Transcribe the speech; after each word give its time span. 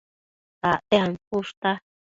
Acte 0.71 0.97
ancushta 1.05 1.71